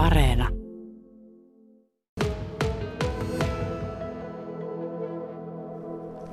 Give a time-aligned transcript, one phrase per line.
[0.00, 0.48] Areena.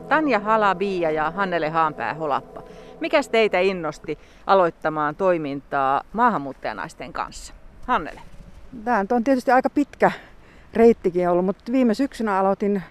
[0.09, 2.63] Tanja Halabia ja Hannele Haanpää-Holappa.
[2.99, 4.17] Mikäs teitä innosti
[4.47, 7.53] aloittamaan toimintaa maahanmuuttajanaisten kanssa?
[7.87, 8.21] Hannele.
[8.85, 10.11] Tämä on tietysti aika pitkä
[10.73, 12.83] reittikin ollut, mutta viime syksynä aloitin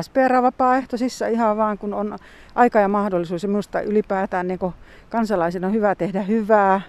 [0.00, 2.18] SPR-vapaaehtoisissa ihan vaan, kun on
[2.54, 3.42] aika ja mahdollisuus.
[3.42, 4.60] Ja minusta ylipäätään niin
[5.08, 6.80] kansalaisena on hyvä tehdä hyvää,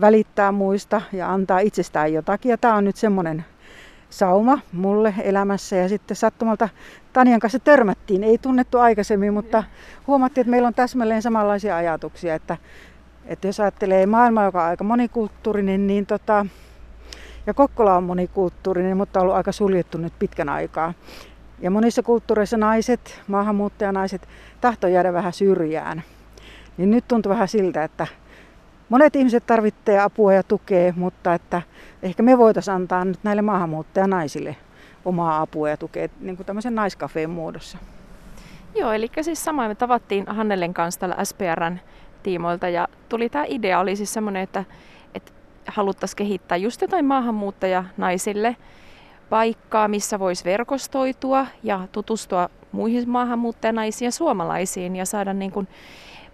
[0.00, 2.50] välittää muista ja antaa itsestään jotakin.
[2.50, 3.44] Ja tämä on nyt semmoinen
[4.10, 5.76] sauma mulle elämässä.
[5.76, 6.68] Ja sitten sattumalta
[7.12, 8.24] Tanian kanssa törmättiin.
[8.24, 9.64] Ei tunnettu aikaisemmin, mutta
[10.06, 12.34] huomattiin, että meillä on täsmälleen samanlaisia ajatuksia.
[12.34, 12.56] Että,
[13.26, 16.46] että jos ajattelee maailmaa, joka on aika monikulttuurinen, niin tota,
[17.46, 20.94] ja Kokkola on monikulttuurinen, mutta on ollut aika suljettu nyt pitkän aikaa.
[21.60, 24.28] Ja monissa kulttuureissa naiset, maahanmuuttajanaiset,
[24.60, 26.02] tahtoo jäädä vähän syrjään.
[26.76, 28.06] Niin nyt tuntuu vähän siltä, että
[28.88, 31.62] monet ihmiset tarvitsee apua ja tukea, mutta että
[32.02, 34.56] ehkä me voitaisiin antaa nyt näille maahanmuuttajanaisille
[35.04, 37.78] omaa apua ja tukea niin kuin tämmöisen naiskafeen muodossa.
[38.74, 41.78] Joo, eli siis samoin me tavattiin Hannelen kanssa tällä SPRn
[42.22, 44.64] tiimoilta ja tuli tämä idea, oli siis semmoinen, että,
[45.14, 45.32] että
[45.66, 48.56] haluttaisiin kehittää just jotain maahanmuuttajanaisille
[49.30, 55.68] paikkaa, missä voisi verkostoitua ja tutustua muihin maahanmuuttajanaisiin ja suomalaisiin ja saada niin kuin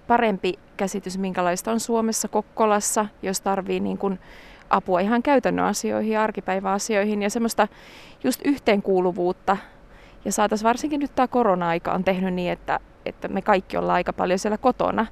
[0.06, 4.19] parempi käsitys, minkälaista on Suomessa Kokkolassa, jos tarvii niin kuin
[4.70, 7.69] apua ihan käytännön asioihin arkipäiväasioihin ja semmoista
[8.25, 9.57] just yhteenkuuluvuutta.
[10.25, 14.12] Ja saataisiin varsinkin nyt tämä korona-aika on tehnyt niin, että, että me kaikki ollaan aika
[14.12, 15.07] paljon siellä kotona.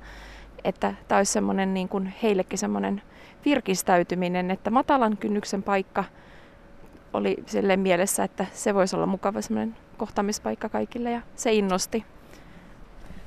[0.64, 3.02] Että tämä olisi semmoinen niin kuin heillekin semmoinen
[3.44, 6.04] virkistäytyminen, että matalan kynnyksen paikka
[7.12, 12.04] oli sille mielessä, että se voisi olla mukava semmoinen kohtaamispaikka kaikille ja se innosti.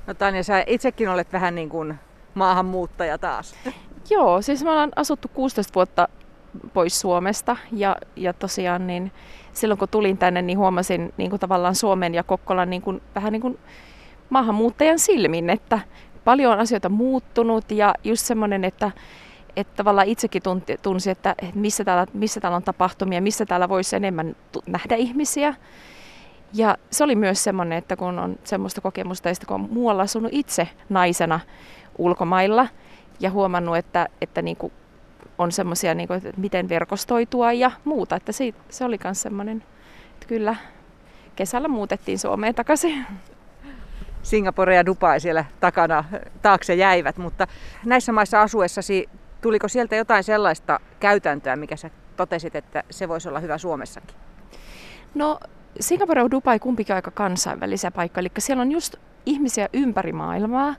[0.07, 1.99] No Tanja, sä itsekin olet vähän niin kuin
[2.33, 3.55] maahanmuuttaja taas.
[4.09, 6.07] Joo, siis me ollaan asuttu 16 vuotta
[6.73, 9.11] pois Suomesta ja, ja tosiaan niin
[9.53, 13.33] silloin kun tulin tänne, niin huomasin niin kuin tavallaan Suomen ja Kokkolan niin kuin, vähän
[13.33, 13.59] niin kuin
[14.29, 15.79] maahanmuuttajan silmin, että
[16.23, 18.91] paljon on asioita muuttunut ja just semmoinen, että,
[19.56, 23.95] että tavallaan itsekin tunti, tunsi, että missä täällä, missä täällä on tapahtumia, missä täällä voisi
[23.95, 24.35] enemmän
[24.66, 25.53] nähdä ihmisiä.
[26.53, 30.31] Ja se oli myös semmoinen, että kun on semmoista kokemusta, että kun on muualla asunut
[30.34, 31.39] itse naisena
[31.97, 32.67] ulkomailla
[33.19, 34.73] ja huomannut, että, että niin kuin
[35.38, 38.16] on semmoisia, niin että miten verkostoitua ja muuta.
[38.16, 39.63] Että se, se oli myös semmoinen,
[40.13, 40.56] että kyllä
[41.35, 43.06] kesällä muutettiin Suomeen takaisin.
[44.23, 46.03] Singapore ja Dubai siellä takana
[46.41, 47.47] taakse jäivät, mutta
[47.85, 49.09] näissä maissa asuessasi
[49.41, 54.16] tuliko sieltä jotain sellaista käytäntöä, mikä sä totesit, että se voisi olla hyvä Suomessakin?
[55.16, 55.40] No
[55.80, 58.96] Singapore ja Dubai kumpikin aika kansainvälisiä paikkoja, eli siellä on just
[59.26, 60.76] ihmisiä ympäri maailmaa.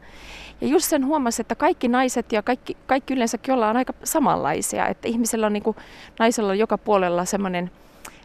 [0.60, 5.08] Ja just sen huomasi, että kaikki naiset ja kaikki, kaikki yleensäkin ollaan aika samanlaisia, että
[5.08, 5.76] ihmisellä on niin kuin,
[6.18, 7.70] naisella on joka puolella semmoinen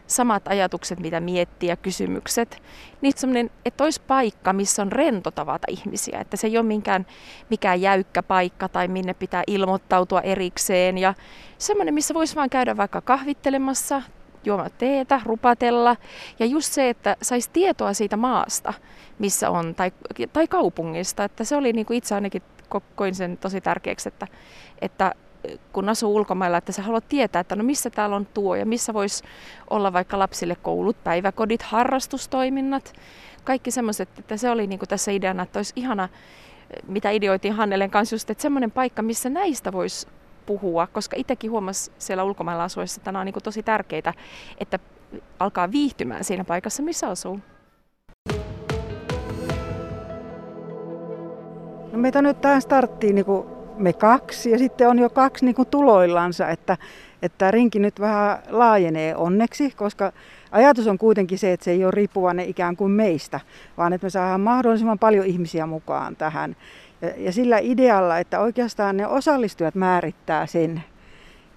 [0.06, 2.62] samat ajatukset, mitä miettiä, kysymykset.
[3.00, 6.20] Niin semmoinen, että olisi paikka, missä on rento tavata ihmisiä.
[6.20, 7.06] Että se ei ole minkään,
[7.50, 10.98] mikään jäykkä paikka tai minne pitää ilmoittautua erikseen.
[10.98, 11.14] Ja
[11.58, 14.02] semmoinen, missä voisi vaan käydä vaikka kahvittelemassa,
[14.48, 15.96] juomaan teetä, rupatella.
[16.38, 18.72] Ja just se, että saisi tietoa siitä maasta,
[19.18, 19.92] missä on, tai,
[20.32, 21.24] tai kaupungista.
[21.24, 22.42] Että se oli niin kuin itse ainakin
[22.94, 24.26] koin sen tosi tärkeäksi, että,
[24.82, 25.14] että
[25.72, 28.94] kun asuu ulkomailla, että sä haluat tietää, että no missä täällä on tuo ja missä
[28.94, 29.24] voisi
[29.70, 32.92] olla vaikka lapsille koulut, päiväkodit, harrastustoiminnat,
[33.44, 36.08] kaikki semmoiset, että se oli niin kuin tässä ideana, että olisi ihana,
[36.88, 40.06] mitä ideoitiin Hannelen kanssa just, että semmoinen paikka, missä näistä voisi
[40.48, 44.14] puhua, koska itsekin huomasi siellä ulkomailla asuessa, että nämä on niin tosi tärkeitä,
[44.58, 44.78] että
[45.38, 47.40] alkaa viihtymään siinä paikassa, missä asuu.
[51.92, 55.54] No meitä nyt tähän starttiin niin kuin me kaksi ja sitten on jo kaksi niin
[55.54, 56.76] kuin tuloillansa, että,
[57.22, 60.12] että rinki nyt vähän laajenee onneksi, koska
[60.52, 63.40] ajatus on kuitenkin se, että se ei ole riippuvainen ikään kuin meistä,
[63.76, 66.56] vaan että me saadaan mahdollisimman paljon ihmisiä mukaan tähän.
[67.02, 70.82] Ja, ja sillä idealla, että oikeastaan ne osallistujat määrittää sen,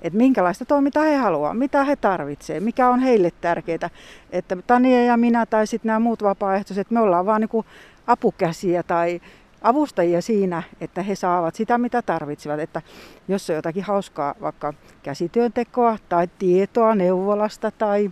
[0.02, 3.90] että minkälaista toimintaa he haluavat, mitä he tarvitsevat, mikä on heille tärkeää.
[4.32, 7.66] Että Tania ja minä tai sitten nämä muut vapaaehtoiset, me ollaan vaan niin
[8.08, 9.22] apukäsiä tai
[9.62, 12.60] avustajia siinä, että he saavat sitä, mitä tarvitsevat.
[12.60, 12.82] Että
[13.28, 14.74] jos on jotakin hauskaa, vaikka
[15.04, 18.12] käsityöntekoa tai tietoa neuvolasta tai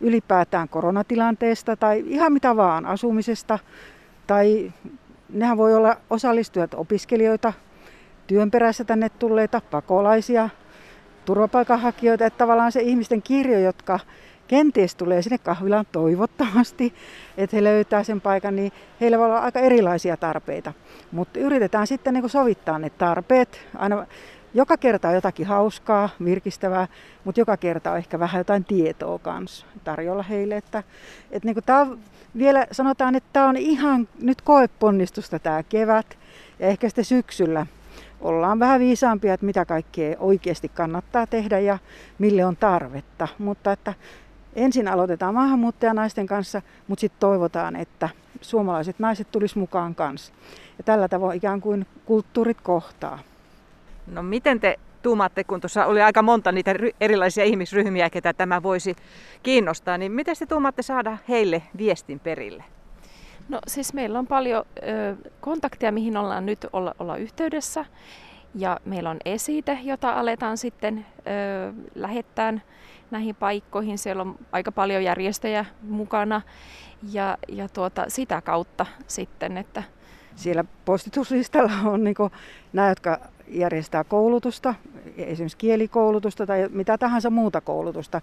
[0.00, 3.58] ylipäätään koronatilanteesta tai ihan mitä vaan, asumisesta
[4.26, 4.72] tai
[5.28, 7.52] nehän voi olla osallistujat opiskelijoita,
[8.26, 10.48] työn perässä tänne tulleita, pakolaisia,
[11.24, 14.00] turvapaikanhakijoita, että tavallaan se ihmisten kirjo, jotka
[14.48, 16.94] kenties tulee sinne kahvilaan toivottavasti,
[17.36, 20.72] että he löytää sen paikan, niin heillä voi olla aika erilaisia tarpeita.
[21.12, 23.66] Mutta yritetään sitten niin sovittaa ne tarpeet.
[23.76, 24.06] Aina
[24.54, 26.88] joka kerta on jotakin hauskaa, virkistävää,
[27.24, 30.56] mutta joka kerta on ehkä vähän jotain tietoa kanssa tarjolla heille.
[30.56, 30.82] Että,
[31.30, 31.98] että niin tämä on,
[32.38, 36.18] vielä sanotaan, että tämä on ihan nyt koeponnistusta tämä kevät
[36.58, 37.66] ja ehkä sitten syksyllä
[38.20, 41.78] ollaan vähän viisaampia, että mitä kaikkea oikeasti kannattaa tehdä ja
[42.18, 43.28] mille on tarvetta.
[43.38, 43.94] Mutta että
[44.54, 48.08] ensin aloitetaan maahanmuuttajanaisten kanssa, mutta sitten toivotaan, että
[48.40, 50.32] suomalaiset naiset tulisi mukaan kanssa.
[50.78, 53.18] Ja tällä tavoin ikään kuin kulttuurit kohtaa.
[54.06, 58.96] No miten te tuumatte, kun tuossa oli aika monta niitä erilaisia ihmisryhmiä, ketä tämä voisi
[59.42, 62.64] kiinnostaa, niin miten te tuumatte saada heille viestin perille?
[63.48, 67.84] No siis meillä on paljon ö, kontakteja, mihin ollaan nyt olla, olla yhteydessä.
[68.54, 72.54] Ja meillä on esite, jota aletaan sitten ö, lähettää
[73.10, 73.98] näihin paikkoihin.
[73.98, 76.42] Siellä on aika paljon järjestöjä mukana
[77.12, 79.82] ja, ja tuota, sitä kautta sitten, että
[80.36, 82.14] siellä postituslistalla on niin
[82.72, 84.74] nämä, jotka järjestää koulutusta,
[85.16, 88.20] esimerkiksi kielikoulutusta tai mitä tahansa muuta koulutusta,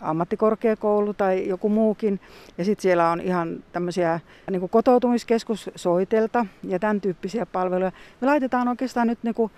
[0.00, 2.20] ammattikorkeakoulu tai joku muukin.
[2.58, 4.20] Ja sitten siellä on ihan tämmöisiä
[4.50, 7.92] niin kotoutumiskeskus soitelta ja tämän tyyppisiä palveluja.
[8.20, 9.50] Me laitetaan oikeastaan nyt niin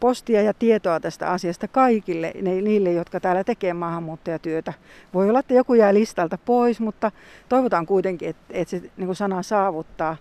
[0.00, 4.72] postia ja tietoa tästä asiasta kaikille niille, jotka täällä tekee maahanmuuttajatyötä.
[5.14, 7.12] Voi olla, että joku jää listalta pois, mutta
[7.48, 10.16] toivotaan kuitenkin, että, että se niin sana saavuttaa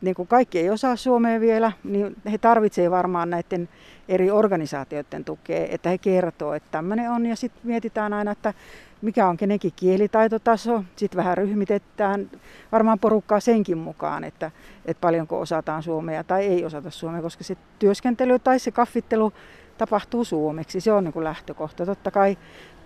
[0.00, 3.68] niin kuin kaikki ei osaa suomea vielä, niin he tarvitsevat varmaan näiden
[4.08, 7.26] eri organisaatioiden tukea, että he kertoo, että tämmöinen on.
[7.26, 8.54] Ja sitten mietitään aina, että
[9.02, 10.84] mikä on kenenkin kielitaitotaso.
[10.96, 12.30] Sitten vähän ryhmitetään
[12.72, 14.50] varmaan porukkaa senkin mukaan, että,
[14.84, 19.32] että paljonko osataan suomea tai ei osata suomea, koska se työskentely tai se kaffittelu
[19.78, 20.80] tapahtuu suomeksi.
[20.80, 21.86] Se on niin kuin lähtökohta.
[21.86, 22.38] Totta kai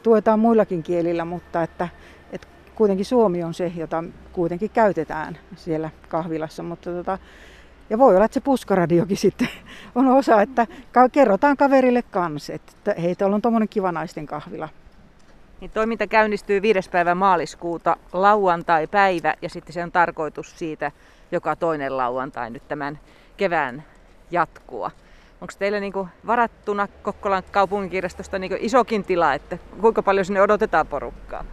[0.03, 1.89] tuetaan muillakin kielillä, mutta että
[2.75, 6.63] kuitenkin Suomi on se, jota kuitenkin käytetään siellä kahvilassa.
[6.63, 7.19] Mutta tota,
[7.91, 9.49] ja voi olla, että se puskaradiokin sitten
[9.95, 10.67] on osa, että
[11.13, 14.69] kerrotaan kaverille kanssa, että hei, täällä on tuommoinen kiva naisten kahvila.
[15.61, 16.91] Niin toiminta käynnistyy 5.
[16.91, 20.93] päivä maaliskuuta lauantai-päivä ja sitten se on tarkoitus siitä
[21.33, 22.99] joka toinen lauantai nyt tämän
[23.37, 23.85] kevään
[24.31, 24.91] jatkua.
[25.41, 25.93] Onko teillä niin
[26.27, 31.45] varattuna Kokkolan kaupunginkirjastosta niin isokin tila, että kuinka paljon sinne odotetaan porukkaa?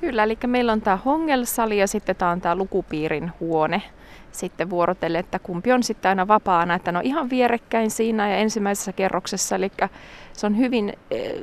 [0.00, 3.82] Kyllä, eli meillä on tämä Hongel-sali ja sitten tämä on tämä lukupiirin huone
[4.32, 8.36] sitten vuorotelle, että kumpi on sitten aina vapaana, että ne on ihan vierekkäin siinä ja
[8.36, 9.72] ensimmäisessä kerroksessa, eli
[10.32, 11.34] se on hyvin eh,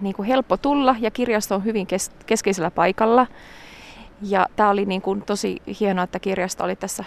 [0.00, 3.26] niin kuin helppo tulla ja kirjasto on hyvin kes- keskeisellä paikalla.
[4.22, 7.04] Ja tämä oli niin kuin tosi hienoa, että kirjasto oli tässä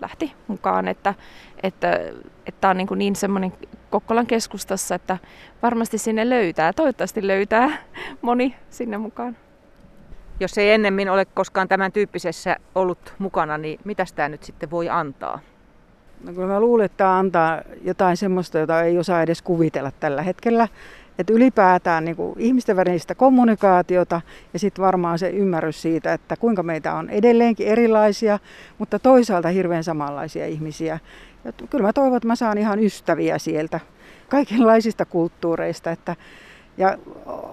[0.00, 1.14] lähti mukaan, että,
[1.62, 2.00] että,
[2.46, 3.52] että on niin, kuin niin semmoinen
[3.90, 5.18] Kokkolan keskustassa, että
[5.62, 7.78] varmasti sinne löytää, toivottavasti löytää
[8.22, 9.36] moni sinne mukaan.
[10.40, 14.88] Jos ei ennemmin ole koskaan tämän tyyppisessä ollut mukana, niin mitä tämä nyt sitten voi
[14.88, 15.40] antaa?
[16.24, 20.22] No kyllä mä luulen, että tämä antaa jotain semmoista, jota ei osaa edes kuvitella tällä
[20.22, 20.68] hetkellä.
[21.18, 24.20] Että ylipäätään niin kuin ihmisten välistä kommunikaatiota
[24.52, 28.38] ja sitten varmaan se ymmärrys siitä, että kuinka meitä on edelleenkin erilaisia,
[28.78, 30.98] mutta toisaalta hirveän samanlaisia ihmisiä.
[31.44, 33.80] Ja kyllä mä toivon, että mä saan ihan ystäviä sieltä
[34.28, 36.16] kaikenlaisista kulttuureista, että
[36.78, 36.98] ja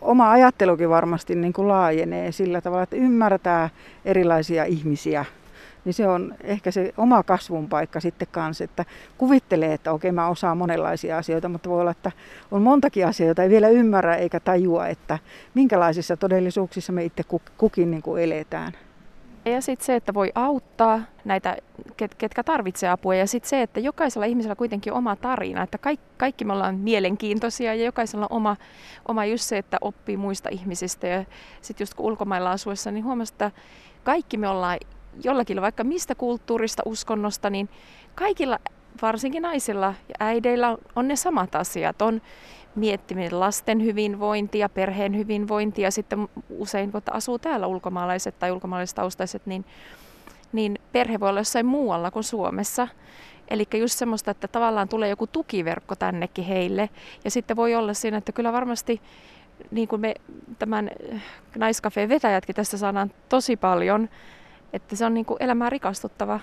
[0.01, 3.69] oma ajattelukin varmasti niin kuin laajenee sillä tavalla, että ymmärtää
[4.05, 5.25] erilaisia ihmisiä.
[5.85, 8.85] Niin se on ehkä se oma kasvun paikka sitten kanssa, että
[9.17, 12.11] kuvittelee, että okei mä osaan monenlaisia asioita, mutta voi olla, että
[12.51, 15.19] on montakin asiaa, joita ei vielä ymmärrä eikä tajua, että
[15.53, 17.23] minkälaisissa todellisuuksissa me itse
[17.57, 18.73] kukin niin kuin eletään.
[19.45, 21.57] Ja sitten se, että voi auttaa näitä,
[21.97, 23.15] ket, ketkä tarvitsee apua.
[23.15, 25.63] Ja sitten se, että jokaisella ihmisellä kuitenkin on oma tarina.
[25.63, 28.55] Että kaikki, kaikki me ollaan mielenkiintoisia ja jokaisella on oma,
[29.07, 31.07] oma just se, että oppii muista ihmisistä.
[31.07, 31.25] Ja
[31.61, 33.51] sitten just kun ulkomailla asuessa, niin huomasi, että
[34.03, 34.77] kaikki me ollaan
[35.23, 37.69] jollakin, vaikka mistä kulttuurista, uskonnosta, niin
[38.15, 38.59] kaikilla,
[39.01, 42.01] varsinkin naisilla ja äideillä on ne samat asiat.
[42.01, 42.21] On
[42.75, 45.91] miettiminen lasten hyvinvointia, perheen hyvinvointia.
[45.91, 49.65] Sitten usein, kun asuu täällä ulkomaalaiset tai ulkomaalaistaustaiset, niin,
[50.53, 52.87] niin perhe voi olla jossain muualla kuin Suomessa.
[53.47, 56.89] Eli just semmoista, että tavallaan tulee joku tukiverkko tännekin heille.
[57.23, 59.01] Ja sitten voi olla siinä, että kyllä varmasti
[59.71, 60.15] niin kuin me
[60.59, 60.91] tämän
[61.57, 64.09] naiskafeen vetäjätkin tässä saadaan tosi paljon,
[64.73, 66.39] että se on niin kuin elämää rikastuttava